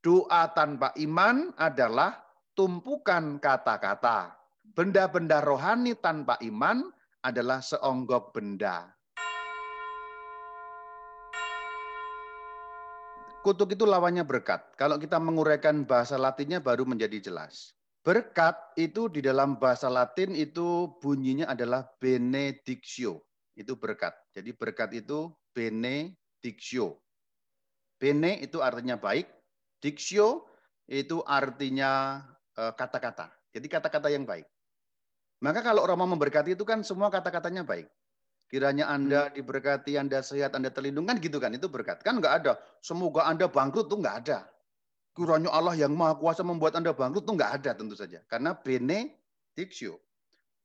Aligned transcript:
Doa 0.00 0.48
tanpa 0.56 0.96
iman 0.96 1.52
adalah 1.60 2.16
tumpukan 2.56 3.36
kata-kata. 3.36 4.32
Benda-benda 4.72 5.44
rohani 5.44 5.92
tanpa 5.92 6.40
iman 6.40 6.88
adalah 7.20 7.60
seonggok 7.60 8.32
benda. 8.32 8.88
Kutuk 13.44 13.76
itu 13.76 13.84
lawannya 13.84 14.24
berkat. 14.24 14.72
Kalau 14.80 14.96
kita 14.96 15.20
menguraikan 15.20 15.84
bahasa 15.84 16.16
latinnya 16.16 16.64
baru 16.64 16.88
menjadi 16.88 17.20
jelas. 17.20 17.76
Berkat 18.00 18.56
itu 18.80 19.12
di 19.12 19.20
dalam 19.20 19.60
bahasa 19.60 19.92
Latin 19.92 20.32
itu 20.32 20.88
bunyinya 21.04 21.52
adalah 21.52 21.84
benedictio. 22.00 23.20
Itu 23.52 23.76
berkat. 23.76 24.16
Jadi 24.32 24.56
berkat 24.56 24.96
itu 24.96 25.28
benedictio. 25.52 26.96
Bene 28.00 28.40
itu 28.40 28.64
artinya 28.64 28.96
baik, 28.96 29.28
dictio 29.80 30.46
itu 30.86 31.24
artinya 31.24 32.22
eh, 32.54 32.72
kata-kata. 32.76 33.32
Jadi 33.50 33.66
kata-kata 33.66 34.08
yang 34.12 34.28
baik. 34.28 34.46
Maka 35.40 35.64
kalau 35.64 35.80
orang 35.82 36.04
mau 36.04 36.10
memberkati 36.12 36.52
itu 36.52 36.62
kan 36.68 36.84
semua 36.84 37.08
kata-katanya 37.08 37.64
baik. 37.64 37.88
Kiranya 38.50 38.90
Anda 38.90 39.30
hmm. 39.30 39.40
diberkati, 39.40 39.94
Anda 39.96 40.20
sehat, 40.20 40.52
Anda 40.58 40.74
terlindung 40.74 41.06
kan 41.06 41.16
gitu 41.22 41.40
kan 41.40 41.54
itu 41.54 41.70
berkat. 41.70 42.02
Kan 42.04 42.20
nggak 42.20 42.44
ada. 42.44 42.52
Semoga 42.84 43.24
Anda 43.24 43.48
bangkrut 43.48 43.88
tuh 43.88 44.02
nggak 44.02 44.16
ada. 44.26 44.44
Kiranya 45.16 45.50
Allah 45.54 45.74
yang 45.78 45.94
maha 45.94 46.18
kuasa 46.18 46.44
membuat 46.44 46.76
Anda 46.76 46.92
bangkrut 46.92 47.24
itu 47.24 47.32
nggak 47.34 47.52
ada 47.62 47.70
tentu 47.78 47.94
saja. 47.96 48.20
Karena 48.26 48.52
benedictio. 48.58 50.02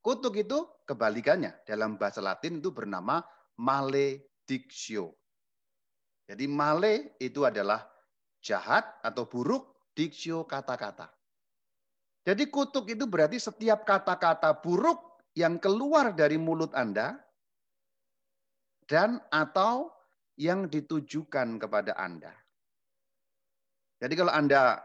Kutuk 0.01 0.33
itu 0.37 0.65
kebalikannya. 0.85 1.65
Dalam 1.65 1.95
bahasa 1.95 2.19
Latin 2.25 2.57
itu 2.57 2.73
bernama 2.73 3.21
maledictio. 3.57 5.15
Jadi 6.25 6.45
male 6.49 7.15
itu 7.21 7.45
adalah 7.45 7.85
jahat 8.45 8.85
atau 9.01 9.25
buruk, 9.25 9.89
dictio 9.97 10.45
kata-kata. 10.45 11.09
Jadi 12.21 12.45
kutuk 12.53 12.85
itu 12.93 13.09
berarti 13.09 13.41
setiap 13.41 13.81
kata-kata 13.81 14.53
buruk 14.61 15.25
yang 15.33 15.57
keluar 15.57 16.13
dari 16.13 16.37
mulut 16.37 16.69
Anda 16.77 17.17
dan 18.85 19.17
atau 19.33 19.89
yang 20.37 20.69
ditujukan 20.69 21.57
kepada 21.57 21.97
Anda. 21.97 22.33
Jadi 23.97 24.13
kalau 24.13 24.33
Anda 24.33 24.77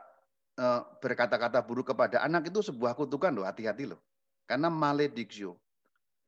eh, 0.56 0.80
berkata-kata 1.00 1.60
buruk 1.64 1.92
kepada 1.92 2.24
anak 2.24 2.48
itu 2.48 2.64
sebuah 2.64 2.96
kutukan 2.96 3.32
loh, 3.32 3.44
hati-hati 3.44 3.84
loh. 3.88 4.00
Karena 4.48 4.72
maledictio. 4.72 5.56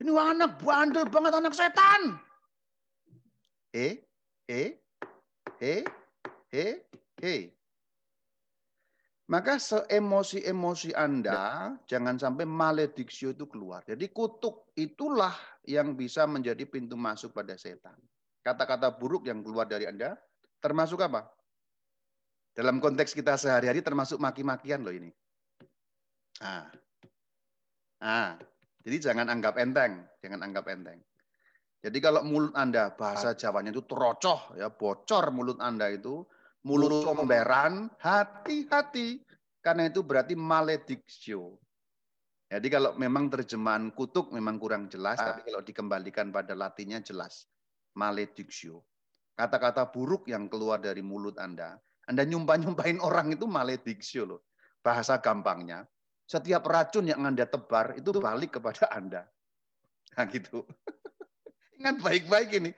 Ini 0.00 0.10
anak 0.12 0.60
bandel 0.60 1.06
banget 1.08 1.32
anak 1.38 1.54
setan. 1.54 2.18
Eh, 3.72 4.02
eh, 4.48 4.76
eh, 5.62 5.82
eh, 6.52 6.74
eh. 7.20 7.52
Maka 9.32 9.56
seemosi-emosi 9.56 10.92
Anda 10.92 11.72
jangan 11.88 12.20
sampai 12.20 12.44
maledictio 12.44 13.32
itu 13.32 13.48
keluar. 13.48 13.80
Jadi 13.88 14.12
kutuk 14.12 14.76
itulah 14.76 15.32
yang 15.64 15.96
bisa 15.96 16.28
menjadi 16.28 16.68
pintu 16.68 17.00
masuk 17.00 17.32
pada 17.32 17.56
setan. 17.56 17.96
Kata-kata 18.44 18.92
buruk 18.92 19.24
yang 19.24 19.40
keluar 19.40 19.64
dari 19.64 19.88
Anda 19.88 20.18
termasuk 20.60 21.00
apa? 21.00 21.32
Dalam 22.52 22.82
konteks 22.82 23.16
kita 23.16 23.40
sehari-hari 23.40 23.80
termasuk 23.80 24.20
maki-makian 24.20 24.84
loh 24.84 24.92
ini. 24.92 25.08
Nah. 26.42 26.68
nah, 28.02 28.34
jadi 28.82 28.96
jangan 28.98 29.30
anggap 29.30 29.56
enteng, 29.62 30.04
jangan 30.20 30.42
anggap 30.44 30.66
enteng. 30.68 30.98
Jadi 31.82 31.98
kalau 31.98 32.22
mulut 32.22 32.54
Anda 32.54 32.94
bahasa 32.94 33.34
Jawanya 33.34 33.74
itu 33.74 33.82
terocoh 33.86 34.54
ya, 34.58 34.70
bocor 34.70 35.30
mulut 35.34 35.58
Anda 35.58 35.90
itu, 35.90 36.22
mulut 36.66 37.04
comberan, 37.06 37.90
hati-hati. 37.98 39.22
Karena 39.62 39.86
itu 39.86 40.02
berarti 40.02 40.34
maledictio. 40.34 41.58
Jadi 42.50 42.68
kalau 42.68 42.98
memang 42.98 43.30
terjemahan 43.30 43.94
kutuk 43.94 44.34
memang 44.34 44.58
kurang 44.58 44.90
jelas, 44.90 45.16
tapi 45.16 45.46
kalau 45.46 45.62
dikembalikan 45.62 46.34
pada 46.34 46.52
latinnya 46.52 46.98
jelas. 47.00 47.46
Maledictio. 47.94 48.82
Kata-kata 49.38 49.88
buruk 49.88 50.28
yang 50.28 50.50
keluar 50.50 50.82
dari 50.82 51.00
mulut 51.00 51.38
Anda 51.38 51.78
anda 52.06 52.22
nyumpah-nyumpahin 52.26 52.98
orang 53.08 53.34
itu 53.34 53.46
maledictio 53.46 54.26
loh. 54.26 54.40
Bahasa 54.82 55.22
gampangnya, 55.22 55.86
setiap 56.26 56.66
racun 56.66 57.06
yang 57.06 57.22
Anda 57.22 57.46
tebar 57.46 57.94
itu 57.94 58.10
balik 58.18 58.58
kepada 58.58 58.90
Anda. 58.90 59.22
Nah 60.18 60.26
gitu. 60.26 60.66
Ingat 61.78 62.02
baik-baik 62.02 62.50
ini. 62.58 62.70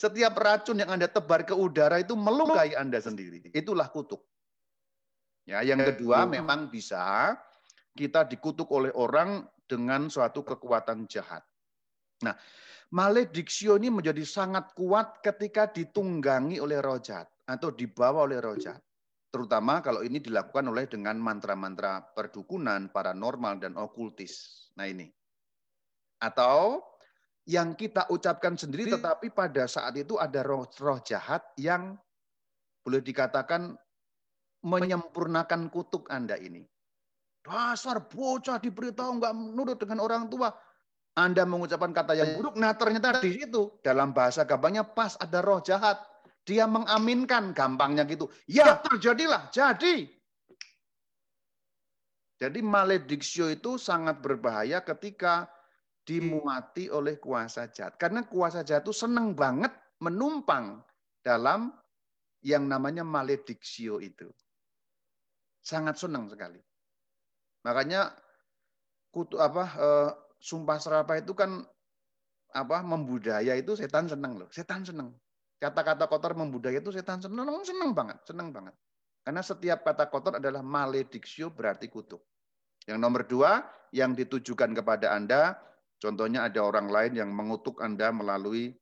Setiap 0.00 0.32
racun 0.40 0.80
yang 0.80 0.88
Anda 0.96 1.12
tebar 1.12 1.44
ke 1.44 1.52
udara 1.52 2.00
itu 2.00 2.16
melukai 2.16 2.72
Anda 2.72 3.04
sendiri. 3.04 3.52
Itulah 3.52 3.92
kutuk. 3.92 4.24
Ya, 5.44 5.60
yang 5.60 5.84
kedua 5.84 6.24
memang 6.24 6.72
bisa 6.72 7.36
kita 7.92 8.24
dikutuk 8.24 8.64
oleh 8.72 8.88
orang 8.96 9.44
dengan 9.68 10.08
suatu 10.08 10.40
kekuatan 10.40 11.04
jahat. 11.04 11.44
Nah, 12.24 12.32
maledictio 12.96 13.76
ini 13.76 13.92
menjadi 13.92 14.24
sangat 14.24 14.72
kuat 14.72 15.20
ketika 15.20 15.68
ditunggangi 15.68 16.56
oleh 16.56 16.80
roh 16.80 16.96
jahat 16.96 17.28
atau 17.44 17.68
dibawa 17.68 18.24
oleh 18.24 18.40
roh 18.40 18.56
jahat. 18.56 18.80
Terutama 19.28 19.84
kalau 19.84 20.00
ini 20.00 20.16
dilakukan 20.16 20.64
oleh 20.64 20.88
dengan 20.88 21.20
mantra-mantra 21.20 22.00
perdukunan, 22.16 22.88
paranormal, 22.88 23.60
dan 23.60 23.76
okultis. 23.76 24.64
Nah 24.80 24.88
ini. 24.88 25.12
Atau 26.24 26.89
yang 27.50 27.74
kita 27.74 28.06
ucapkan 28.14 28.54
sendiri 28.54 28.94
tetapi 28.94 29.34
pada 29.34 29.66
saat 29.66 29.98
itu 29.98 30.14
ada 30.14 30.46
roh, 30.46 30.70
roh 30.78 31.02
jahat 31.02 31.42
yang 31.58 31.98
boleh 32.86 33.02
dikatakan 33.02 33.74
menyempurnakan 34.62 35.66
kutuk 35.66 36.06
Anda 36.14 36.38
ini. 36.38 36.62
Dasar 37.42 38.06
bocah 38.06 38.62
diberitahu 38.62 39.18
nggak 39.18 39.34
menurut 39.34 39.76
dengan 39.82 39.98
orang 39.98 40.30
tua. 40.30 40.54
Anda 41.18 41.42
mengucapkan 41.42 41.90
kata 41.90 42.14
yang 42.14 42.38
buruk, 42.38 42.54
nah 42.54 42.70
ternyata 42.70 43.18
di 43.18 43.34
situ 43.34 43.82
dalam 43.82 44.14
bahasa 44.14 44.46
gampangnya 44.46 44.86
pas 44.86 45.18
ada 45.18 45.42
roh 45.42 45.58
jahat 45.58 45.98
dia 46.46 46.70
mengaminkan 46.70 47.50
gampangnya 47.50 48.06
gitu. 48.06 48.30
Ya 48.46 48.78
terjadilah, 48.78 49.50
jadi. 49.50 50.06
Jadi 52.40 52.64
maledictio 52.64 53.52
itu 53.52 53.76
sangat 53.76 54.22
berbahaya 54.22 54.80
ketika 54.80 55.50
dimuati 56.04 56.88
oleh 56.88 57.20
kuasa 57.20 57.68
jahat. 57.70 57.96
Karena 58.00 58.24
kuasa 58.24 58.64
jahat 58.64 58.84
itu 58.84 58.94
senang 58.94 59.36
banget 59.36 59.70
menumpang 60.00 60.80
dalam 61.20 61.70
yang 62.40 62.64
namanya 62.64 63.04
maledictio 63.04 64.00
itu. 64.00 64.28
Sangat 65.60 66.00
senang 66.00 66.26
sekali. 66.32 66.58
Makanya 67.68 68.16
kutu 69.12 69.36
apa 69.36 69.64
eh, 69.76 70.10
sumpah 70.40 70.80
serapah 70.80 71.20
itu 71.20 71.36
kan 71.36 71.60
apa 72.50 72.82
membudaya 72.82 73.54
itu 73.54 73.76
setan 73.76 74.08
senang 74.08 74.40
loh. 74.40 74.48
Setan 74.50 74.82
senang. 74.82 75.12
Kata-kata 75.60 76.08
kotor 76.08 76.32
membudaya 76.32 76.80
itu 76.80 76.88
setan 76.88 77.20
senang, 77.20 77.44
senang 77.68 77.92
banget, 77.92 78.16
senang 78.24 78.48
banget. 78.48 78.72
Karena 79.20 79.44
setiap 79.44 79.84
kata 79.84 80.08
kotor 80.08 80.40
adalah 80.40 80.64
maledictio 80.64 81.52
berarti 81.52 81.92
kutuk. 81.92 82.24
Yang 82.88 82.98
nomor 82.98 83.28
dua, 83.28 83.60
yang 83.92 84.16
ditujukan 84.16 84.72
kepada 84.72 85.12
Anda, 85.12 85.60
contohnya 86.00 86.48
ada 86.48 86.64
orang 86.64 86.88
lain 86.88 87.12
yang 87.20 87.30
mengutuk 87.30 87.78
Anda 87.84 88.10
melalui 88.10 88.74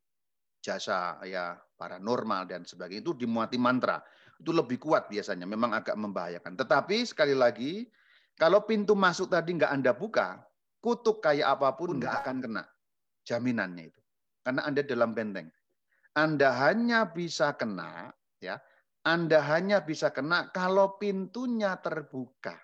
jasa 0.62 1.18
ya 1.26 1.58
paranormal 1.78 2.50
dan 2.50 2.62
sebagainya. 2.66 3.02
Itu 3.02 3.14
dimuati 3.14 3.58
mantra. 3.58 4.02
Itu 4.38 4.54
lebih 4.54 4.78
kuat 4.78 5.10
biasanya, 5.10 5.50
memang 5.50 5.74
agak 5.74 5.98
membahayakan. 5.98 6.54
Tetapi 6.54 7.02
sekali 7.02 7.34
lagi, 7.34 7.90
kalau 8.38 8.62
pintu 8.62 8.94
masuk 8.94 9.34
tadi 9.34 9.58
nggak 9.58 9.72
Anda 9.74 9.90
buka, 9.90 10.38
kutuk 10.78 11.18
kayak 11.18 11.58
apa 11.58 11.74
pun 11.74 11.98
nggak 11.98 12.22
akan 12.22 12.36
kena. 12.38 12.64
Jaminannya 13.26 13.90
itu. 13.90 14.00
Karena 14.46 14.62
Anda 14.62 14.86
dalam 14.86 15.10
benteng. 15.10 15.50
Anda 16.14 16.54
hanya 16.54 17.10
bisa 17.10 17.54
kena 17.58 18.14
ya. 18.38 18.62
Anda 19.02 19.42
hanya 19.42 19.82
bisa 19.82 20.14
kena 20.14 20.54
kalau 20.54 20.98
pintunya 21.02 21.74
terbuka. 21.82 22.54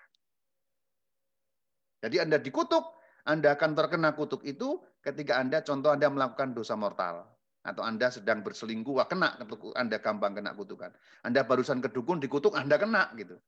Jadi 1.99 2.21
Anda 2.21 2.37
dikutuk, 2.37 2.85
Anda 3.25 3.57
akan 3.57 3.73
terkena 3.73 4.13
kutuk 4.13 4.45
itu 4.45 4.77
ketika 5.01 5.41
Anda 5.41 5.65
contoh 5.65 5.89
Anda 5.89 6.13
melakukan 6.13 6.53
dosa 6.53 6.77
mortal 6.77 7.25
atau 7.65 7.81
Anda 7.81 8.13
sedang 8.13 8.45
berselingkuh, 8.45 9.01
wah 9.01 9.09
kena 9.09 9.33
Anda 9.73 9.97
gampang 9.97 10.37
kena 10.37 10.53
kutukan. 10.53 10.93
Anda 11.25 11.41
barusan 11.41 11.81
kedukun 11.81 12.21
dikutuk, 12.21 12.53
Anda 12.53 12.77
kena 12.77 13.09
gitu. 13.17 13.41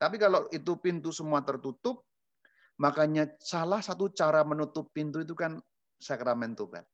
Tapi 0.00 0.16
kalau 0.16 0.48
itu 0.48 0.80
pintu 0.80 1.12
semua 1.12 1.44
tertutup, 1.44 2.08
makanya 2.80 3.28
salah 3.36 3.84
satu 3.84 4.08
cara 4.16 4.40
menutup 4.48 4.88
pintu 4.96 5.20
itu 5.20 5.36
kan 5.36 5.60
sakramen 6.00 6.56
tobat. 6.56 6.88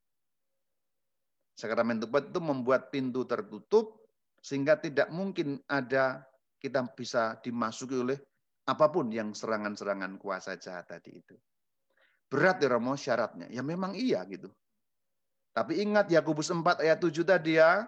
Sakramen 1.55 2.03
tobat 2.03 2.35
itu 2.35 2.41
membuat 2.43 2.91
pintu 2.91 3.23
tertutup 3.23 4.03
sehingga 4.43 4.75
tidak 4.75 5.07
mungkin 5.15 5.63
ada 5.71 6.27
kita 6.59 6.83
bisa 6.97 7.39
dimasuki 7.39 7.95
oleh 7.95 8.19
apa 8.67 8.89
pun 8.91 9.13
yang 9.13 9.37
serangan-serangan 9.37 10.17
kuasa 10.19 10.59
jahat 10.59 10.89
tadi 10.89 11.21
itu. 11.21 11.37
Berat 12.35 12.59
ya 12.59 12.75
Romo 12.75 12.99
syaratnya. 12.99 13.47
Ya 13.47 13.63
memang 13.63 13.95
iya 13.95 14.27
gitu. 14.27 14.51
Tapi 15.55 15.79
ingat 15.87 16.11
Yakobus 16.11 16.51
4 16.51 16.83
ayat 16.83 16.99
7 16.99 17.23
tadi 17.23 17.63
ya. 17.63 17.87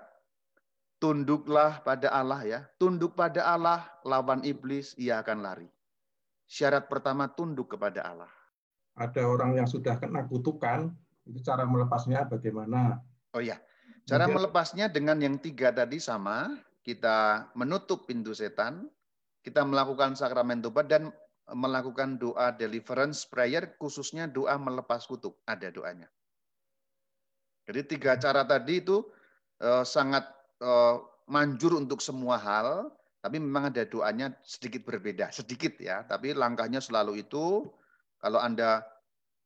tunduklah 0.96 1.82
pada 1.82 2.08
Allah 2.14 2.40
ya. 2.46 2.60
Tunduk 2.78 3.18
pada 3.18 3.42
Allah, 3.42 3.84
lawan 4.06 4.40
iblis, 4.46 4.94
ia 4.96 5.20
akan 5.20 5.44
lari. 5.44 5.68
Syarat 6.46 6.86
pertama 6.86 7.28
tunduk 7.28 7.74
kepada 7.74 8.06
Allah. 8.06 8.32
Ada 8.96 9.28
orang 9.28 9.60
yang 9.60 9.68
sudah 9.68 10.00
kena 10.00 10.24
kutukan, 10.24 10.88
itu 11.28 11.42
cara 11.44 11.68
melepasnya 11.68 12.24
bagaimana? 12.24 13.02
Oh 13.36 13.44
ya, 13.44 13.60
cara 14.08 14.24
melepasnya 14.24 14.88
dengan 14.88 15.20
yang 15.20 15.36
tiga 15.36 15.68
tadi 15.68 16.00
sama. 16.00 16.54
Kita 16.80 17.50
menutup 17.52 18.08
pintu 18.08 18.32
setan, 18.32 18.88
kita 19.44 19.66
melakukan 19.68 20.16
sakramen 20.16 20.64
tobat 20.64 20.88
dan 20.88 21.12
melakukan 21.54 22.18
doa 22.18 22.50
deliverance 22.50 23.22
prayer, 23.22 23.78
khususnya 23.78 24.26
doa 24.26 24.58
melepas 24.58 25.06
kutuk. 25.06 25.38
Ada 25.46 25.70
doanya. 25.70 26.10
Jadi 27.66 27.98
tiga 27.98 28.18
cara 28.18 28.46
tadi 28.46 28.82
itu 28.82 29.02
uh, 29.62 29.82
sangat 29.86 30.26
uh, 30.62 31.02
manjur 31.30 31.78
untuk 31.78 32.02
semua 32.02 32.38
hal, 32.38 32.90
tapi 33.22 33.42
memang 33.42 33.70
ada 33.74 33.82
doanya 33.86 34.34
sedikit 34.42 34.86
berbeda, 34.86 35.30
sedikit 35.30 35.78
ya. 35.78 36.02
Tapi 36.06 36.34
langkahnya 36.34 36.82
selalu 36.82 37.22
itu. 37.22 37.66
Kalau 38.16 38.40
anda 38.42 38.82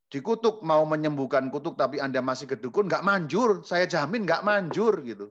dikutuk 0.08 0.62
mau 0.64 0.84
menyembuhkan 0.88 1.52
kutuk, 1.52 1.76
tapi 1.76 2.00
anda 2.00 2.24
masih 2.24 2.48
kedukun, 2.48 2.88
nggak 2.88 3.04
manjur. 3.04 3.60
Saya 3.64 3.84
jamin 3.84 4.24
nggak 4.24 4.44
manjur 4.44 5.00
gitu. 5.04 5.28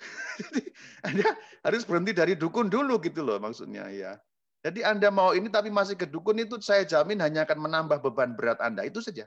Jadi 0.40 0.60
anda 1.04 1.28
harus 1.62 1.84
berhenti 1.84 2.12
dari 2.16 2.34
dukun 2.40 2.72
dulu 2.72 2.98
gitu 3.04 3.20
loh 3.20 3.36
maksudnya 3.36 3.88
ya. 3.92 4.16
Jadi 4.62 4.86
Anda 4.86 5.10
mau 5.10 5.34
ini 5.34 5.50
tapi 5.50 5.74
masih 5.74 5.98
kedukun 5.98 6.38
itu 6.38 6.54
saya 6.62 6.86
jamin 6.86 7.18
hanya 7.18 7.42
akan 7.42 7.58
menambah 7.66 7.98
beban 7.98 8.38
berat 8.38 8.62
Anda. 8.62 8.86
Itu 8.86 9.02
saja. 9.02 9.26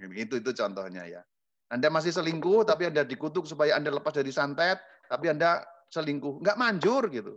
Itu 0.00 0.40
itu 0.40 0.50
contohnya 0.56 1.04
ya. 1.04 1.22
Anda 1.68 1.92
masih 1.92 2.16
selingkuh 2.16 2.64
tapi 2.64 2.88
Anda 2.88 3.04
dikutuk 3.04 3.44
supaya 3.44 3.76
Anda 3.76 3.92
lepas 3.92 4.16
dari 4.16 4.32
santet, 4.32 4.80
tapi 5.12 5.28
Anda 5.28 5.60
selingkuh. 5.92 6.40
Enggak 6.40 6.56
manjur 6.56 7.12
gitu. 7.12 7.36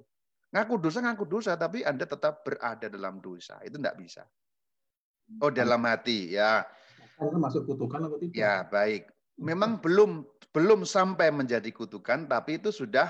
Ngaku 0.51 0.79
dosa, 0.79 0.99
ngaku 1.03 1.23
dosa, 1.27 1.55
tapi 1.59 1.83
Anda 1.83 2.07
tetap 2.07 2.43
berada 2.47 2.87
dalam 2.87 3.19
dosa. 3.19 3.59
Itu 3.63 3.79
enggak 3.79 3.99
bisa. 3.99 4.23
Oh, 5.39 5.47
dalam 5.47 5.79
hati, 5.87 6.35
ya. 6.35 6.67
Masuk 7.19 7.67
kutukan 7.71 8.11
atau 8.11 8.19
tidak? 8.19 8.35
Ya, 8.35 8.67
baik. 8.67 9.07
Memang 9.39 9.79
belum 9.79 10.27
belum 10.51 10.83
sampai 10.83 11.31
menjadi 11.31 11.71
kutukan, 11.71 12.27
tapi 12.27 12.59
itu 12.59 12.67
sudah 12.75 13.07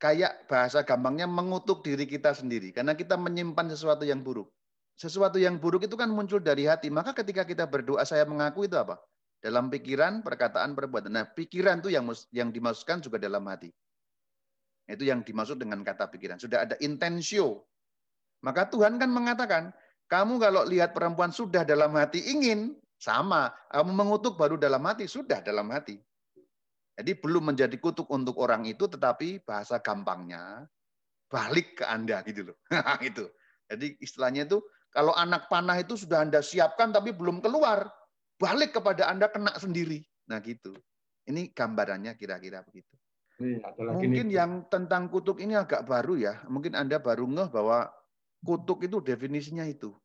kayak 0.00 0.48
bahasa 0.48 0.82
gampangnya 0.82 1.28
mengutuk 1.28 1.84
diri 1.84 2.08
kita 2.08 2.32
sendiri. 2.32 2.72
Karena 2.72 2.96
kita 2.96 3.20
menyimpan 3.20 3.68
sesuatu 3.70 4.08
yang 4.08 4.24
buruk 4.24 4.48
sesuatu 5.00 5.40
yang 5.40 5.56
buruk 5.56 5.88
itu 5.88 5.96
kan 5.96 6.12
muncul 6.12 6.36
dari 6.44 6.68
hati. 6.68 6.92
Maka 6.92 7.16
ketika 7.16 7.48
kita 7.48 7.64
berdoa 7.64 8.04
saya 8.04 8.28
mengaku 8.28 8.68
itu 8.68 8.76
apa? 8.76 9.00
Dalam 9.40 9.72
pikiran, 9.72 10.20
perkataan, 10.20 10.76
perbuatan. 10.76 11.16
Nah, 11.16 11.24
pikiran 11.24 11.80
itu 11.80 11.88
yang 11.88 12.04
yang 12.36 12.52
dimaksudkan 12.52 13.00
juga 13.00 13.16
dalam 13.16 13.40
hati. 13.48 13.72
Itu 14.84 15.08
yang 15.08 15.24
dimaksud 15.24 15.56
dengan 15.56 15.80
kata 15.80 16.12
pikiran. 16.12 16.36
Sudah 16.36 16.68
ada 16.68 16.76
intensio. 16.84 17.64
Maka 18.44 18.68
Tuhan 18.68 19.00
kan 19.00 19.08
mengatakan, 19.08 19.72
kamu 20.12 20.36
kalau 20.36 20.68
lihat 20.68 20.92
perempuan 20.92 21.32
sudah 21.32 21.64
dalam 21.64 21.96
hati 21.96 22.20
ingin, 22.20 22.76
sama. 23.00 23.48
Kamu 23.72 23.96
mengutuk 23.96 24.36
baru 24.36 24.60
dalam 24.60 24.84
hati, 24.84 25.08
sudah 25.08 25.40
dalam 25.40 25.72
hati. 25.72 25.96
Jadi 27.00 27.16
belum 27.16 27.48
menjadi 27.48 27.72
kutuk 27.80 28.12
untuk 28.12 28.36
orang 28.44 28.68
itu, 28.68 28.84
tetapi 28.84 29.40
bahasa 29.40 29.80
gampangnya 29.80 30.68
balik 31.32 31.80
ke 31.80 31.88
Anda 31.88 32.20
gitu 32.28 32.52
loh. 32.52 32.60
itu. 33.08 33.24
Jadi 33.72 33.96
istilahnya 34.04 34.44
itu 34.44 34.60
kalau 34.92 35.16
anak 35.16 35.48
panah 35.48 35.80
itu 35.80 35.96
sudah 35.96 36.28
Anda 36.28 36.44
siapkan 36.44 36.92
tapi 36.92 37.16
belum 37.16 37.40
keluar, 37.40 37.88
balik 38.36 38.76
kepada 38.76 39.08
Anda 39.08 39.32
kena 39.32 39.56
sendiri. 39.56 40.04
Nah 40.28 40.44
gitu. 40.44 40.76
Ini 41.24 41.56
gambarannya 41.56 42.20
kira-kira 42.20 42.60
begitu. 42.68 42.92
Mungkin 43.80 44.28
nih. 44.28 44.36
yang 44.36 44.68
tentang 44.68 45.08
kutuk 45.08 45.40
ini 45.40 45.56
agak 45.56 45.88
baru 45.88 46.20
ya. 46.20 46.44
Mungkin 46.52 46.76
Anda 46.76 47.00
baru 47.00 47.24
ngeh 47.24 47.48
bahwa 47.48 47.88
kutuk 48.44 48.84
itu 48.84 49.00
definisinya 49.00 49.64
itu. 49.64 49.96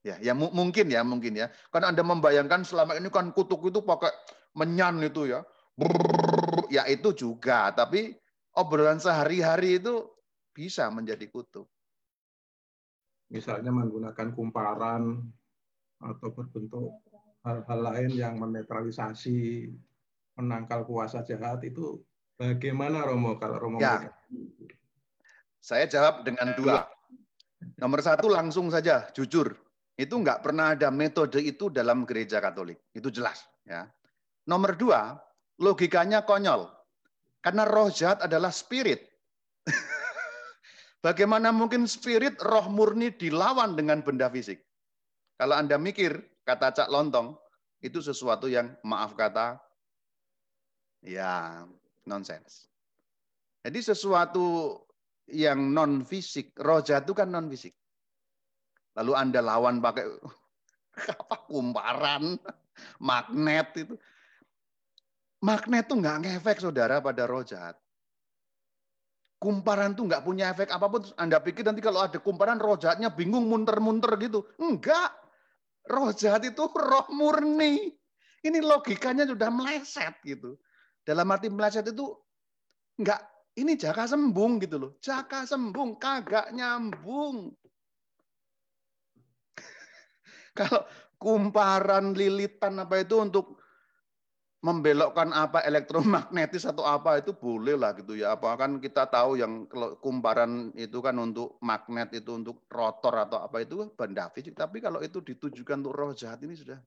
Ya, 0.00 0.16
ya 0.20 0.32
mungkin 0.32 0.88
ya, 0.88 1.04
mungkin 1.04 1.36
ya. 1.36 1.52
Karena 1.68 1.92
Anda 1.92 2.00
membayangkan 2.00 2.64
selama 2.64 2.96
ini 2.96 3.12
kan 3.12 3.32
kutuk 3.36 3.68
itu 3.68 3.84
pakai 3.84 4.12
menyan 4.54 5.02
itu 5.02 5.28
ya. 5.28 5.42
Brrr, 5.74 6.70
ya 6.70 6.86
itu 6.86 7.10
juga, 7.12 7.74
tapi 7.74 8.14
obrolan 8.54 9.02
sehari-hari 9.02 9.82
itu 9.82 10.06
bisa 10.54 10.86
menjadi 10.86 11.26
kutuk 11.26 11.66
misalnya 13.34 13.74
menggunakan 13.74 14.30
kumparan 14.30 15.18
atau 15.98 16.28
berbentuk 16.30 17.02
hal-hal 17.42 17.80
lain 17.82 18.10
yang 18.14 18.38
menetralisasi, 18.38 19.68
menangkal 20.38 20.86
kuasa 20.86 21.26
jahat 21.26 21.58
itu 21.66 21.98
bagaimana 22.38 23.02
Romo 23.02 23.34
kalau 23.42 23.58
Romo? 23.58 23.82
Ya. 23.82 24.14
Saya 25.58 25.90
jawab 25.90 26.22
dengan 26.22 26.54
dua. 26.54 26.86
Nomor 27.80 28.04
satu 28.04 28.30
langsung 28.30 28.68
saja, 28.70 29.08
jujur. 29.16 29.56
Itu 29.96 30.20
nggak 30.20 30.44
pernah 30.44 30.76
ada 30.76 30.92
metode 30.92 31.40
itu 31.40 31.72
dalam 31.72 32.04
gereja 32.04 32.38
Katolik. 32.38 32.78
Itu 32.92 33.08
jelas. 33.08 33.48
Ya. 33.64 33.88
Nomor 34.44 34.76
dua, 34.76 35.16
logikanya 35.60 36.24
konyol. 36.24 36.68
Karena 37.40 37.68
roh 37.68 37.92
jahat 37.92 38.24
adalah 38.24 38.52
spirit. 38.52 39.04
Bagaimana 41.04 41.52
mungkin 41.52 41.84
spirit 41.84 42.40
roh 42.40 42.68
murni 42.72 43.12
dilawan 43.12 43.76
dengan 43.76 44.00
benda 44.00 44.32
fisik? 44.32 44.64
Kalau 45.36 45.56
Anda 45.56 45.76
mikir, 45.76 46.16
kata 46.48 46.72
Cak 46.72 46.88
Lontong, 46.88 47.36
itu 47.84 48.00
sesuatu 48.00 48.48
yang 48.48 48.72
maaf 48.80 49.12
kata, 49.12 49.60
ya 51.04 51.64
nonsens. 52.08 52.68
Jadi 53.64 53.80
sesuatu 53.80 54.76
yang 55.28 55.72
non 55.72 56.04
fisik, 56.04 56.56
roh 56.60 56.80
jatuh 56.80 57.12
kan 57.12 57.28
non 57.28 57.48
fisik. 57.48 57.76
Lalu 58.96 59.12
Anda 59.12 59.40
lawan 59.44 59.84
pakai 59.84 60.04
apa 61.20 61.36
kumparan, 61.48 62.40
magnet 63.04 63.68
itu. 63.76 63.94
Magnet 65.44 65.84
itu 65.84 65.94
nggak 66.00 66.18
ngefek 66.24 66.58
saudara 66.64 67.04
pada 67.04 67.28
roh 67.28 67.44
jahat 67.44 67.76
kumparan 69.44 69.92
tuh 69.92 70.08
nggak 70.08 70.24
punya 70.24 70.56
efek 70.56 70.72
apa 70.72 70.88
pun. 70.88 71.04
Anda 71.20 71.36
pikir 71.44 71.68
nanti 71.68 71.84
kalau 71.84 72.00
ada 72.00 72.16
kumparan 72.16 72.56
roh 72.56 72.80
jahatnya 72.80 73.12
bingung 73.12 73.44
munter-munter 73.44 74.16
gitu. 74.16 74.48
Enggak. 74.56 75.12
Roh 75.84 76.16
jahat 76.16 76.48
itu 76.48 76.64
roh 76.72 77.04
murni. 77.12 77.92
Ini 78.40 78.58
logikanya 78.64 79.28
sudah 79.28 79.52
meleset 79.52 80.16
gitu. 80.24 80.56
Dalam 81.04 81.28
arti 81.28 81.52
meleset 81.52 81.92
itu 81.92 82.08
enggak 82.96 83.20
ini 83.60 83.76
jaka 83.76 84.08
sembung 84.08 84.56
gitu 84.64 84.80
loh. 84.80 84.90
Jaka 85.04 85.44
sembung 85.44 86.00
kagak 86.00 86.48
nyambung. 86.56 87.52
kalau 90.56 90.88
kumparan 91.20 92.16
lilitan 92.16 92.80
apa 92.80 93.04
itu 93.04 93.20
untuk 93.20 93.60
membelokkan 94.64 95.28
apa 95.36 95.60
elektromagnetis 95.68 96.64
atau 96.64 96.88
apa 96.88 97.20
itu 97.20 97.36
boleh 97.36 97.76
lah 97.76 97.92
gitu 98.00 98.16
ya. 98.16 98.32
Apa 98.32 98.56
kan 98.56 98.80
kita 98.80 99.04
tahu 99.12 99.36
yang 99.36 99.68
kumparan 100.00 100.72
itu 100.72 101.04
kan 101.04 101.20
untuk 101.20 101.60
magnet 101.60 102.08
itu 102.16 102.32
untuk 102.32 102.64
rotor 102.72 103.12
atau 103.28 103.44
apa 103.44 103.60
itu 103.60 103.92
benda 103.92 104.32
fisik. 104.32 104.56
Tapi 104.56 104.80
kalau 104.80 105.04
itu 105.04 105.20
ditujukan 105.20 105.84
untuk 105.84 105.92
roh 105.92 106.16
jahat 106.16 106.40
ini 106.40 106.56
sudah 106.56 106.80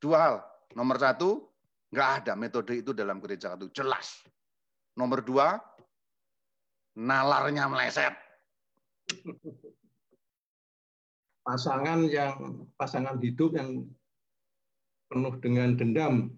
dua 0.00 0.16
hal. 0.16 0.36
Nomor 0.72 0.96
satu, 0.96 1.44
nggak 1.92 2.10
ada 2.24 2.32
metode 2.40 2.72
itu 2.72 2.96
dalam 2.96 3.20
gereja 3.20 3.52
itu 3.60 3.68
jelas. 3.76 4.24
Nomor 4.96 5.20
dua, 5.20 5.60
nalarnya 6.96 7.68
meleset. 7.68 8.16
Pasangan 11.44 12.08
yang 12.08 12.64
pasangan 12.80 13.20
hidup 13.20 13.60
yang 13.60 13.84
penuh 15.10 15.34
dengan 15.42 15.74
dendam 15.74 16.30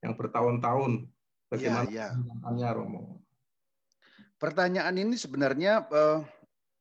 yang 0.00 0.16
bertahun-tahun. 0.16 1.04
Bagaimana 1.52 1.90
ya, 1.92 2.08
ya. 2.56 2.70
Romo? 2.72 3.20
Pertanyaan 4.40 4.96
ini 4.96 5.18
sebenarnya 5.20 5.84
uh, 5.92 6.24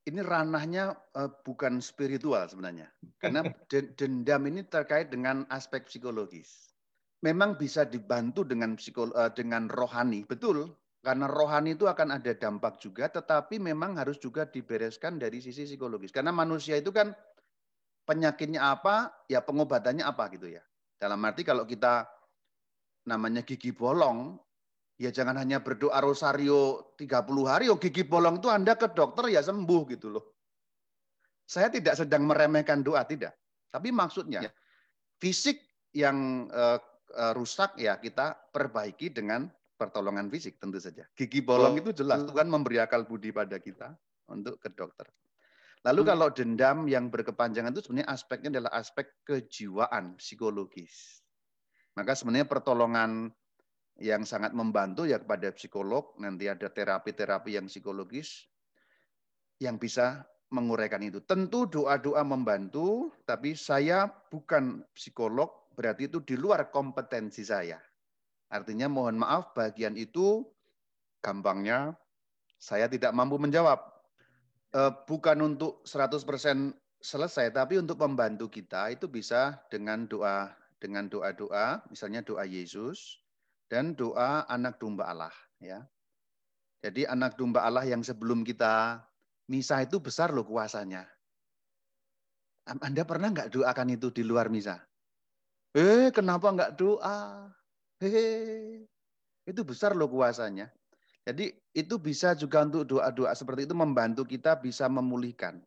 ini 0.07 0.24
ranahnya 0.24 0.95
uh, 1.19 1.27
bukan 1.43 1.83
spiritual 1.83 2.48
sebenarnya. 2.48 2.88
Karena 3.19 3.43
dendam 4.00 4.41
ini 4.48 4.63
terkait 4.63 5.12
dengan 5.12 5.43
aspek 5.51 5.83
psikologis. 5.89 6.71
Memang 7.19 7.59
bisa 7.59 7.83
dibantu 7.83 8.48
dengan 8.48 8.79
psikolo, 8.79 9.12
uh, 9.12 9.27
dengan 9.27 9.67
rohani, 9.67 10.24
betul. 10.24 10.71
Karena 11.03 11.27
rohani 11.27 11.75
itu 11.75 11.88
akan 11.88 12.15
ada 12.19 12.31
dampak 12.36 12.79
juga, 12.79 13.12
tetapi 13.12 13.59
memang 13.59 14.00
harus 14.00 14.19
juga 14.19 14.48
dibereskan 14.48 15.19
dari 15.19 15.43
sisi 15.43 15.67
psikologis. 15.67 16.15
Karena 16.15 16.31
manusia 16.31 16.79
itu 16.79 16.91
kan 16.95 17.12
penyakitnya 18.07 18.63
apa, 18.63 19.25
ya 19.27 19.43
pengobatannya 19.43 20.03
apa 20.03 20.31
gitu 20.31 20.48
ya. 20.51 20.63
Dalam 21.00 21.24
arti 21.24 21.48
kalau 21.48 21.63
kita 21.63 22.03
namanya 23.08 23.41
gigi 23.48 23.72
bolong, 23.72 24.36
ya 25.00 25.10
jangan 25.15 25.39
hanya 25.39 25.63
berdoa 25.63 25.98
rosario 26.03 26.91
30 27.00 27.48
hari, 27.48 27.65
oh 27.72 27.79
gigi 27.79 28.03
bolong 28.03 28.44
itu 28.44 28.51
Anda 28.51 28.75
ke 28.75 28.91
dokter 28.91 29.32
ya 29.32 29.39
sembuh 29.39 29.82
gitu 29.96 30.12
loh. 30.12 30.25
Saya 31.48 31.72
tidak 31.72 31.98
sedang 31.98 32.27
meremehkan 32.27 32.84
doa, 32.84 33.01
tidak. 33.08 33.34
Tapi 33.72 33.89
maksudnya, 33.89 34.46
ya. 34.46 34.51
fisik 35.18 35.58
yang 35.96 36.46
eh, 36.53 36.77
uh, 37.18 37.34
rusak 37.34 37.77
ya 37.82 37.98
kita 37.98 38.38
perbaiki 38.53 39.10
dengan 39.10 39.50
pertolongan 39.79 40.27
fisik 40.29 40.60
tentu 40.60 40.77
saja. 40.77 41.08
Gigi 41.15 41.41
bolong 41.41 41.79
itu 41.79 41.96
jelas 41.96 42.27
Tuhan 42.27 42.51
memberi 42.51 42.84
akal 42.84 43.08
budi 43.08 43.32
pada 43.32 43.58
kita 43.58 43.96
untuk 44.29 44.60
ke 44.60 44.70
dokter. 44.75 45.08
Lalu 45.88 46.01
hmm. 46.03 46.09
kalau 46.12 46.27
dendam 46.31 46.77
yang 46.91 47.07
berkepanjangan 47.07 47.71
itu 47.71 47.88
sebenarnya 47.88 48.09
aspeknya 48.12 48.50
adalah 48.59 48.71
aspek 48.75 49.07
kejiwaan 49.24 50.19
psikologis. 50.19 51.24
Maka 51.95 52.15
sebenarnya 52.15 52.48
pertolongan 52.48 53.31
yang 54.00 54.24
sangat 54.24 54.55
membantu 54.55 55.03
ya 55.03 55.19
kepada 55.19 55.51
psikolog, 55.51 56.15
nanti 56.19 56.48
ada 56.48 56.71
terapi-terapi 56.71 57.59
yang 57.59 57.67
psikologis 57.67 58.48
yang 59.59 59.75
bisa 59.75 60.24
menguraikan 60.50 61.03
itu. 61.03 61.19
Tentu 61.24 61.67
doa-doa 61.67 62.24
membantu, 62.24 63.12
tapi 63.27 63.53
saya 63.53 64.07
bukan 64.07 64.81
psikolog, 64.95 65.51
berarti 65.75 66.07
itu 66.07 66.24
di 66.24 66.39
luar 66.39 66.71
kompetensi 66.71 67.43
saya. 67.43 67.77
Artinya 68.50 68.89
mohon 68.89 69.19
maaf 69.19 69.53
bagian 69.53 69.93
itu 69.93 70.41
gampangnya 71.21 71.93
saya 72.57 72.89
tidak 72.89 73.13
mampu 73.13 73.38
menjawab. 73.38 73.99
Eh, 74.70 74.94
bukan 75.10 75.38
untuk 75.42 75.82
100% 75.82 76.78
selesai, 77.02 77.50
tapi 77.50 77.82
untuk 77.82 77.98
membantu 78.06 78.54
kita 78.54 78.94
itu 78.94 79.10
bisa 79.10 79.58
dengan 79.74 80.06
doa 80.06 80.54
dengan 80.78 81.10
doa-doa, 81.10 81.82
misalnya 81.90 82.22
doa 82.22 82.46
Yesus 82.46 83.26
dan 83.66 83.98
doa 83.98 84.46
anak 84.46 84.78
domba 84.78 85.10
Allah. 85.10 85.34
Ya. 85.58 85.90
Jadi 86.86 87.10
anak 87.10 87.36
domba 87.36 87.66
Allah 87.66 87.84
yang 87.84 88.06
sebelum 88.06 88.46
kita 88.46 89.04
misa 89.50 89.82
itu 89.82 89.98
besar 89.98 90.30
loh 90.32 90.46
kuasanya. 90.46 91.10
Anda 92.70 93.02
pernah 93.10 93.34
nggak 93.34 93.50
doakan 93.50 93.98
itu 93.98 94.14
di 94.14 94.22
luar 94.22 94.54
misa? 94.54 94.86
Eh, 95.74 96.14
kenapa 96.14 96.46
nggak 96.54 96.78
doa? 96.78 97.50
Hehe. 97.98 98.86
Itu 99.50 99.66
besar 99.66 99.98
loh 99.98 100.08
kuasanya. 100.08 100.70
Jadi 101.29 101.53
itu 101.77 102.01
bisa 102.01 102.33
juga 102.33 102.65
untuk 102.65 102.89
doa-doa 102.89 103.38
seperti 103.38 103.69
itu 103.69 103.77
membantu 103.77 104.25
kita 104.25 104.57
bisa 104.57 104.89
memulihkan. 104.89 105.62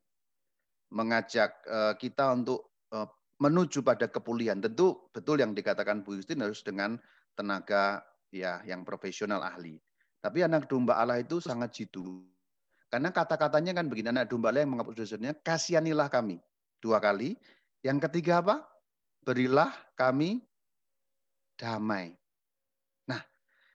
Mengajak 0.91 1.55
eh, 1.63 1.95
kita 2.03 2.35
untuk 2.35 2.83
eh, 2.91 3.07
menuju 3.39 3.87
pada 3.87 4.11
kepulihan. 4.11 4.59
Tentu 4.59 5.07
betul 5.15 5.39
yang 5.39 5.55
dikatakan 5.55 6.03
Bu 6.03 6.19
Justin 6.19 6.43
harus 6.43 6.67
dengan 6.67 6.99
tenaga 7.39 8.03
ya 8.35 8.59
yang 8.67 8.83
profesional 8.83 9.39
ahli. 9.47 9.79
Tapi 10.19 10.43
anak 10.43 10.67
domba 10.67 10.99
Allah 10.99 11.23
itu 11.23 11.39
sangat 11.39 11.71
jitu. 11.75 12.27
Karena 12.91 13.09
kata-katanya 13.09 13.73
kan 13.79 13.87
begini, 13.89 14.13
anak 14.13 14.29
domba 14.29 14.51
Allah 14.51 14.67
yang 14.67 14.77
menghapus 14.77 14.95
dosanya, 14.99 15.33
kasihanilah 15.33 16.13
kami. 16.13 16.43
Dua 16.83 16.99
kali. 16.99 17.39
Yang 17.83 18.11
ketiga 18.11 18.43
apa? 18.45 18.63
Berilah 19.23 19.71
kami 19.95 20.43
damai. 21.57 22.22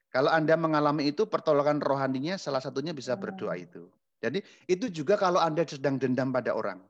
Kalau 0.08 0.32
Anda 0.32 0.56
mengalami 0.56 1.12
itu, 1.12 1.28
pertolongan 1.28 1.84
rohaninya 1.84 2.40
salah 2.40 2.64
satunya 2.64 2.96
bisa 2.96 3.14
berdoa 3.20 3.60
itu. 3.60 3.92
Jadi 4.24 4.42
itu 4.66 4.90
juga 4.90 5.20
kalau 5.20 5.38
Anda 5.38 5.68
sedang 5.68 6.02
dendam 6.02 6.34
pada 6.34 6.58
orang. 6.58 6.82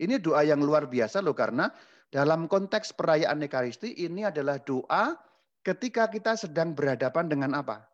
Ini 0.00 0.16
doa 0.16 0.40
yang 0.46 0.62
luar 0.64 0.88
biasa 0.88 1.20
loh 1.20 1.36
karena 1.36 1.68
dalam 2.08 2.48
konteks 2.48 2.96
perayaan 2.96 3.44
Ekaristi 3.44 4.00
ini 4.00 4.24
adalah 4.24 4.56
doa 4.62 5.12
ketika 5.60 6.08
kita 6.08 6.40
sedang 6.40 6.72
berhadapan 6.72 7.28
dengan 7.28 7.52
apa? 7.58 7.84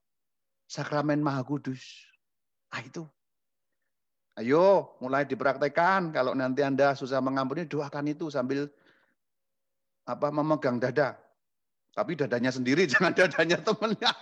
Sakramen 0.71 1.19
Maha 1.19 1.43
Kudus. 1.43 1.83
Ah 2.71 2.83
itu. 2.83 3.03
Ayo 4.37 4.95
mulai 5.01 5.25
dipraktekkan. 5.25 6.13
Kalau 6.13 6.37
nanti 6.37 6.61
Anda 6.61 6.93
susah 6.93 7.25
mengampuni, 7.25 7.65
doakan 7.65 8.13
itu 8.13 8.29
sambil 8.29 8.69
apa 10.07 10.29
memegang 10.31 10.79
dada. 10.79 11.19
Tapi 11.97 12.13
dadanya 12.13 12.53
sendiri, 12.53 12.85
jangan 12.93 13.17
dadanya 13.17 13.57
temannya. 13.65 14.13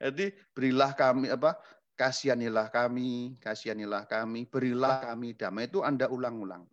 Jadi 0.00 0.34
berilah 0.56 0.96
kami 0.96 1.28
apa 1.28 1.60
kasihanilah 1.94 2.72
kami, 2.72 3.36
kasihanilah 3.38 4.08
kami, 4.08 4.48
berilah 4.48 5.12
kami 5.12 5.36
damai. 5.36 5.68
Itu 5.68 5.84
Anda 5.84 6.08
ulang-ulang. 6.08 6.64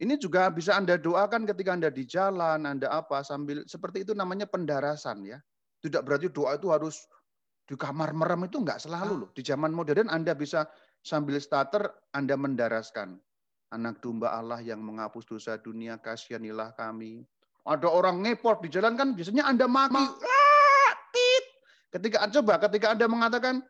Ini 0.00 0.16
juga 0.16 0.48
bisa 0.48 0.76
Anda 0.76 0.96
doakan 0.96 1.44
ketika 1.48 1.76
Anda 1.76 1.88
di 1.92 2.04
jalan, 2.04 2.64
Anda 2.64 2.88
apa, 2.88 3.20
sambil 3.20 3.64
seperti 3.66 4.04
itu 4.04 4.12
namanya 4.16 4.48
pendarasan 4.48 5.24
ya. 5.24 5.40
Tidak 5.80 6.04
berarti 6.04 6.28
doa 6.28 6.56
itu 6.56 6.68
harus 6.72 7.04
di 7.64 7.76
kamar 7.76 8.12
merem 8.16 8.48
itu 8.48 8.60
enggak 8.60 8.84
selalu 8.84 9.26
loh. 9.26 9.30
Di 9.32 9.44
zaman 9.44 9.72
modern 9.72 10.08
Anda 10.08 10.36
bisa 10.36 10.68
sambil 11.00 11.40
starter 11.40 11.88
Anda 12.12 12.36
mendaraskan. 12.36 13.16
Anak 13.70 14.02
domba 14.02 14.34
Allah 14.34 14.58
yang 14.64 14.82
menghapus 14.82 15.24
dosa 15.30 15.54
dunia, 15.60 16.00
kasihanilah 16.00 16.74
kami. 16.74 17.22
Ada 17.68 17.88
orang 17.88 18.24
ngepot 18.24 18.64
di 18.64 18.68
jalan 18.72 18.96
kan 18.96 19.12
biasanya 19.12 19.44
Anda 19.44 19.68
maki. 19.68 20.00
Ah, 20.00 20.92
tit. 21.12 21.44
Ketika 21.92 22.24
coba 22.30 22.56
ketika 22.62 22.96
Anda 22.96 23.06
mengatakan 23.10 23.60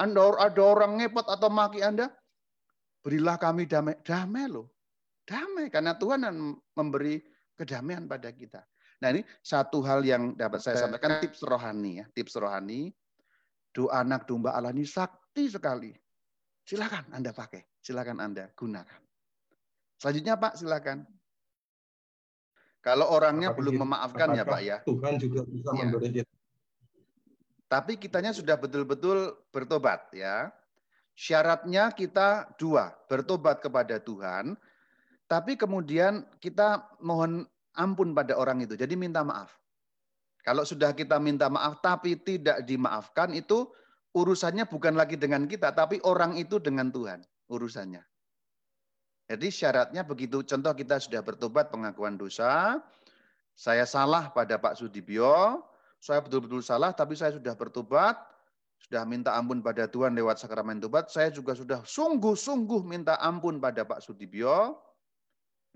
anda 0.00 0.32
ada 0.40 0.62
orang 0.64 0.96
ngepot 0.96 1.28
atau 1.28 1.52
maki 1.52 1.84
Anda, 1.84 2.08
berilah 3.04 3.36
kami 3.36 3.68
damai. 3.68 4.00
Damai 4.00 4.48
loh. 4.48 4.72
Damai 5.28 5.68
karena 5.68 5.92
Tuhan 6.00 6.24
memberi 6.72 7.20
kedamaian 7.52 8.08
pada 8.08 8.32
kita. 8.32 8.64
Nah 9.00 9.08
ini 9.12 9.20
satu 9.44 9.84
hal 9.84 10.00
yang 10.04 10.32
dapat 10.36 10.60
saya 10.64 10.88
sampaikan 10.88 11.20
tips 11.20 11.44
rohani 11.44 12.00
ya, 12.00 12.06
tips 12.16 12.40
rohani. 12.40 12.92
Doa 13.70 14.02
anak 14.02 14.26
domba 14.26 14.56
Allah 14.56 14.74
ini 14.74 14.82
sakti 14.82 15.46
sekali. 15.46 15.94
Silakan 16.64 17.12
Anda 17.14 17.30
pakai, 17.30 17.62
silakan 17.84 18.18
Anda 18.18 18.50
gunakan. 18.56 19.00
Selanjutnya 20.00 20.34
Pak, 20.40 20.58
silakan. 20.58 21.06
Kalau 22.80 23.12
orangnya 23.12 23.52
apakah 23.52 23.58
belum 23.60 23.74
memaafkan 23.84 24.28
ya 24.32 24.44
Pak 24.44 24.60
ya. 24.64 24.76
Tuhan 24.88 25.20
juga 25.20 25.44
bisa 25.44 25.68
ya. 25.76 25.84
memberi 25.84 26.08
kita 26.20 26.32
tapi 27.70 27.94
kitanya 27.94 28.34
sudah 28.34 28.58
betul-betul 28.58 29.38
bertobat 29.54 30.10
ya. 30.10 30.50
Syaratnya 31.14 31.94
kita 31.94 32.50
dua, 32.58 32.90
bertobat 33.06 33.62
kepada 33.62 34.02
Tuhan, 34.02 34.58
tapi 35.30 35.54
kemudian 35.54 36.26
kita 36.42 36.82
mohon 36.98 37.46
ampun 37.78 38.10
pada 38.10 38.34
orang 38.34 38.66
itu. 38.66 38.74
Jadi 38.74 38.98
minta 38.98 39.22
maaf. 39.22 39.54
Kalau 40.42 40.66
sudah 40.66 40.96
kita 40.96 41.22
minta 41.22 41.46
maaf 41.46 41.78
tapi 41.78 42.18
tidak 42.18 42.64
dimaafkan 42.66 43.36
itu 43.36 43.70
urusannya 44.16 44.66
bukan 44.66 44.98
lagi 44.98 45.14
dengan 45.14 45.46
kita, 45.46 45.70
tapi 45.70 46.02
orang 46.02 46.34
itu 46.40 46.58
dengan 46.58 46.90
Tuhan 46.90 47.22
urusannya. 47.52 48.02
Jadi 49.30 49.46
syaratnya 49.46 50.02
begitu. 50.02 50.42
Contoh 50.42 50.74
kita 50.74 50.98
sudah 50.98 51.22
bertobat 51.22 51.70
pengakuan 51.70 52.18
dosa, 52.18 52.82
saya 53.54 53.86
salah 53.86 54.34
pada 54.34 54.58
Pak 54.58 54.74
Sudibyo, 54.82 55.62
saya 56.02 56.18
betul-betul 56.18 56.66
salah, 56.66 56.90
tapi 56.90 57.14
saya 57.14 57.38
sudah 57.38 57.54
bertobat, 57.54 58.18
sudah 58.82 59.06
minta 59.06 59.38
ampun 59.38 59.62
pada 59.62 59.86
Tuhan 59.86 60.18
lewat 60.18 60.42
sakramen 60.42 60.82
tobat. 60.82 61.14
Saya 61.14 61.30
juga 61.30 61.54
sudah 61.54 61.78
sungguh-sungguh 61.86 62.82
minta 62.82 63.22
ampun 63.22 63.62
pada 63.62 63.86
Pak 63.86 64.02
Sudibyo. 64.02 64.82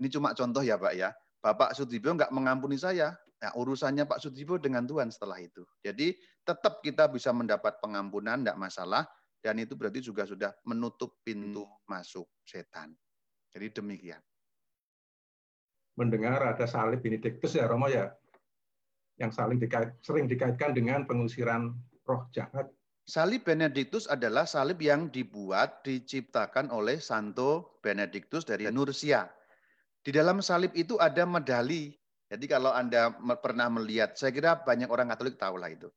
Ini 0.03 0.11
cuma 0.11 0.35
contoh 0.35 0.59
ya 0.59 0.75
Pak 0.75 0.93
ya. 0.99 1.15
Bapak 1.39 1.71
Sudibyo 1.79 2.11
nggak 2.11 2.35
mengampuni 2.35 2.75
saya. 2.75 3.15
Nah, 3.39 3.55
urusannya 3.55 4.03
Pak 4.03 4.19
Sudibyo 4.19 4.59
dengan 4.59 4.83
Tuhan 4.83 5.15
setelah 5.15 5.39
itu. 5.39 5.63
Jadi 5.79 6.11
tetap 6.43 6.83
kita 6.83 7.07
bisa 7.07 7.31
mendapat 7.31 7.79
pengampunan, 7.79 8.43
tidak 8.43 8.59
masalah. 8.59 9.07
Dan 9.39 9.61
itu 9.61 9.77
berarti 9.77 10.01
juga 10.01 10.25
sudah 10.25 10.51
menutup 10.65 11.21
pintu 11.21 11.69
masuk 11.85 12.25
setan. 12.41 12.97
Jadi 13.55 13.71
demikian. 13.71 14.21
Mendengar 15.95 16.43
ada 16.43 16.67
salib 16.67 16.99
Benediktus 16.99 17.55
ya 17.55 17.71
Romo 17.71 17.87
ya? 17.87 18.11
yang 19.15 19.31
saling 19.31 19.57
dikait, 19.59 19.95
sering 20.03 20.27
dikaitkan 20.27 20.75
dengan 20.75 21.07
pengusiran 21.07 21.71
roh 22.03 22.27
jahat. 22.35 22.67
Salib 23.05 23.45
Benediktus 23.45 24.09
adalah 24.09 24.49
salib 24.49 24.81
yang 24.81 25.13
dibuat, 25.13 25.85
diciptakan 25.85 26.73
oleh 26.73 26.97
Santo 26.97 27.77
Benediktus 27.85 28.43
dari 28.49 28.65
Nursia. 28.73 29.29
Di 30.01 30.09
dalam 30.09 30.41
salib 30.41 30.73
itu 30.73 30.97
ada 30.97 31.21
medali. 31.23 31.93
Jadi 32.25 32.45
kalau 32.49 32.73
Anda 32.73 33.13
pernah 33.37 33.69
melihat, 33.69 34.17
saya 34.17 34.33
kira 34.33 34.57
banyak 34.57 34.89
orang 34.89 35.13
Katolik 35.13 35.37
tahu 35.37 35.61
lah 35.61 35.69
itu. 35.69 35.93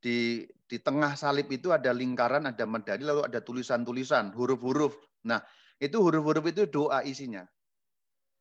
Di, 0.00 0.44
di 0.68 0.76
tengah 0.80 1.16
salib 1.16 1.48
itu 1.48 1.72
ada 1.72 1.96
lingkaran, 1.96 2.44
ada 2.44 2.64
medali, 2.68 3.08
lalu 3.08 3.24
ada 3.24 3.40
tulisan-tulisan, 3.40 4.36
huruf-huruf. 4.36 4.96
Nah, 5.24 5.40
itu 5.80 5.96
huruf-huruf 5.96 6.44
itu 6.52 6.68
doa 6.68 7.00
isinya. 7.02 7.42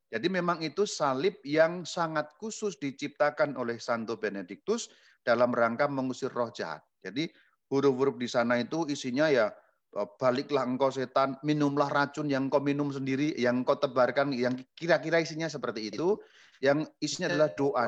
Jadi 0.10 0.28
memang 0.28 0.60
itu 0.66 0.90
salib 0.90 1.38
yang 1.46 1.86
sangat 1.86 2.34
khusus 2.42 2.76
diciptakan 2.82 3.54
oleh 3.56 3.78
Santo 3.78 4.18
Benediktus 4.18 4.90
dalam 5.22 5.54
rangka 5.54 5.86
mengusir 5.86 6.34
roh 6.34 6.50
jahat. 6.50 6.82
Jadi 7.00 7.30
huruf-huruf 7.70 8.18
di 8.18 8.26
sana 8.26 8.58
itu 8.58 8.90
isinya 8.90 9.30
ya 9.30 9.54
e, 9.94 10.02
baliklah 10.18 10.66
engkau 10.66 10.90
setan, 10.90 11.38
minumlah 11.46 11.88
racun 11.94 12.26
yang 12.26 12.50
kau 12.50 12.58
minum 12.58 12.90
sendiri, 12.90 13.38
yang 13.38 13.62
kau 13.62 13.78
tebarkan, 13.78 14.34
yang 14.34 14.58
kira-kira 14.74 15.22
isinya 15.22 15.46
seperti 15.46 15.94
itu, 15.94 16.18
yang 16.60 16.90
isinya 17.00 17.30
adalah 17.30 17.50
doa 17.54 17.86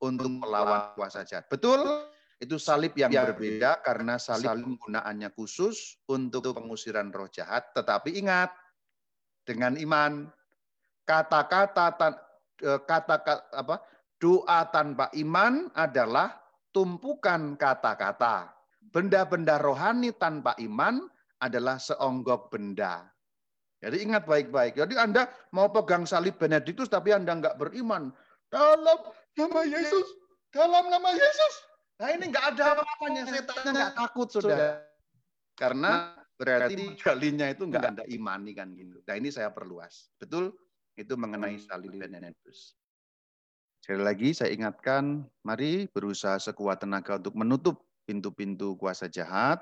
untuk 0.00 0.32
melawan 0.32 0.96
kuasa 0.96 1.28
jahat. 1.28 1.44
Betul? 1.52 2.08
Itu 2.40 2.56
salib 2.56 2.96
yang 2.98 3.12
berbeda 3.12 3.84
karena 3.84 4.16
salib 4.16 4.48
penggunaannya 4.64 5.28
khusus 5.36 6.00
untuk 6.08 6.56
pengusiran 6.56 7.12
roh 7.12 7.30
jahat. 7.30 7.70
Tetapi 7.76 8.16
ingat, 8.16 8.50
dengan 9.44 9.76
iman, 9.76 10.28
kata-kata 11.04 11.92
e, 12.60 12.70
kata, 12.84 13.14
apa 13.52 13.76
Doa 14.24 14.64
tanpa 14.72 15.12
iman 15.20 15.68
adalah 15.76 16.32
tumpukan 16.72 17.60
kata-kata. 17.60 18.56
Benda-benda 18.88 19.60
rohani 19.60 20.16
tanpa 20.16 20.56
iman 20.64 21.04
adalah 21.44 21.76
seonggok 21.76 22.48
benda. 22.48 23.04
Jadi 23.84 24.00
ingat 24.00 24.24
baik-baik. 24.24 24.80
Jadi 24.80 24.96
Anda 24.96 25.28
mau 25.52 25.68
pegang 25.68 26.08
salib 26.08 26.40
Benediktus 26.40 26.88
tapi 26.88 27.12
Anda 27.12 27.36
nggak 27.36 27.60
beriman. 27.60 28.08
Dalam 28.48 29.12
nama 29.36 29.60
Yesus. 29.66 30.08
Dalam 30.48 30.88
nama 30.88 31.10
Yesus. 31.12 31.54
Nah 32.00 32.08
ini 32.16 32.32
nggak 32.32 32.56
ada 32.56 32.80
apa-apanya. 32.80 33.22
Setannya 33.28 33.70
nggak 33.76 33.94
takut, 33.98 34.28
sudah. 34.32 34.80
Karena 35.52 36.16
berarti 36.38 36.74
jalinya 37.02 37.46
itu 37.50 37.66
nggak 37.66 37.84
Anda 37.94 38.04
imani 38.06 38.52
kan 38.54 38.74
gitu. 38.74 39.00
Nah 39.06 39.14
ini 39.18 39.28
saya 39.30 39.50
perluas. 39.54 40.10
Betul? 40.18 40.54
Itu 40.94 41.18
mengenai 41.18 41.58
salib 41.58 41.94
Benediktus. 41.98 42.78
Sekali 43.82 44.00
lagi 44.00 44.32
saya 44.32 44.54
ingatkan, 44.54 45.28
mari 45.44 45.90
berusaha 45.92 46.40
sekuat 46.40 46.86
tenaga 46.86 47.20
untuk 47.20 47.36
menutup 47.36 47.84
pintu-pintu 48.08 48.80
kuasa 48.80 49.12
jahat 49.12 49.60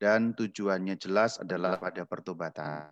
dan 0.00 0.32
tujuannya 0.32 0.96
jelas 0.96 1.36
adalah 1.36 1.76
pada 1.76 2.08
pertobatan. 2.08 2.88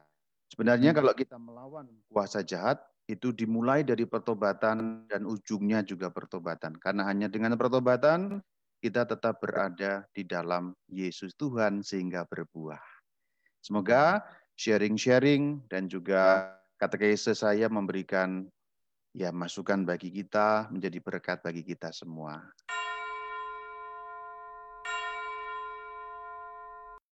Sebenarnya 0.50 0.90
kalau 0.92 1.14
kita 1.14 1.38
melawan 1.38 1.86
kuasa 2.10 2.42
jahat 2.42 2.82
itu 3.06 3.30
dimulai 3.34 3.86
dari 3.86 4.06
pertobatan 4.06 5.06
dan 5.06 5.26
ujungnya 5.26 5.82
juga 5.86 6.10
pertobatan. 6.10 6.74
Karena 6.78 7.06
hanya 7.06 7.30
dengan 7.30 7.54
pertobatan 7.54 8.42
kita 8.82 9.06
tetap 9.06 9.38
berada 9.38 10.04
di 10.10 10.26
dalam 10.26 10.74
Yesus 10.90 11.36
Tuhan 11.38 11.86
sehingga 11.86 12.26
berbuah. 12.26 12.89
Semoga 13.60 14.24
sharing-sharing 14.56 15.68
dan 15.68 15.88
juga 15.88 16.52
kata 16.80 16.96
Yesus 17.00 17.44
saya 17.44 17.68
memberikan 17.68 18.48
ya 19.12 19.28
masukan 19.32 19.84
bagi 19.84 20.08
kita, 20.12 20.72
menjadi 20.72 20.98
berkat 21.00 21.44
bagi 21.44 21.64
kita 21.64 21.92
semua. 21.92 22.40